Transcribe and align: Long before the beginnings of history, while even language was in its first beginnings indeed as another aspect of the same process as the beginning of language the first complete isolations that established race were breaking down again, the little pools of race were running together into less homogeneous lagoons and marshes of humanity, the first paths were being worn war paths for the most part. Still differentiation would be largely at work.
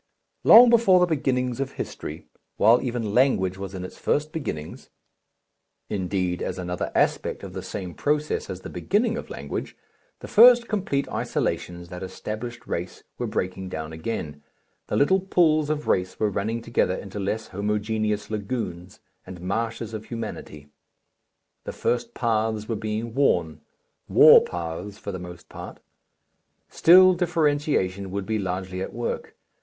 Long 0.43 0.71
before 0.71 0.99
the 0.99 1.05
beginnings 1.05 1.59
of 1.59 1.73
history, 1.73 2.25
while 2.57 2.81
even 2.81 3.13
language 3.13 3.59
was 3.59 3.75
in 3.75 3.85
its 3.85 3.99
first 3.99 4.31
beginnings 4.33 4.89
indeed 5.91 6.41
as 6.41 6.57
another 6.57 6.91
aspect 6.95 7.43
of 7.43 7.53
the 7.53 7.61
same 7.61 7.93
process 7.93 8.49
as 8.49 8.61
the 8.61 8.69
beginning 8.71 9.15
of 9.15 9.29
language 9.29 9.77
the 10.21 10.27
first 10.27 10.67
complete 10.67 11.07
isolations 11.09 11.89
that 11.89 12.01
established 12.01 12.65
race 12.65 13.03
were 13.19 13.27
breaking 13.27 13.69
down 13.69 13.93
again, 13.93 14.41
the 14.87 14.95
little 14.95 15.19
pools 15.19 15.69
of 15.69 15.87
race 15.87 16.19
were 16.19 16.31
running 16.31 16.63
together 16.63 16.95
into 16.95 17.19
less 17.19 17.49
homogeneous 17.49 18.31
lagoons 18.31 19.01
and 19.27 19.39
marshes 19.39 19.93
of 19.93 20.05
humanity, 20.05 20.67
the 21.63 21.71
first 21.71 22.15
paths 22.15 22.67
were 22.67 22.75
being 22.75 23.13
worn 23.13 23.61
war 24.09 24.41
paths 24.43 24.97
for 24.97 25.11
the 25.11 25.19
most 25.19 25.47
part. 25.47 25.79
Still 26.69 27.13
differentiation 27.13 28.09
would 28.09 28.25
be 28.25 28.39
largely 28.39 28.81
at 28.81 28.93
work. 28.93 29.35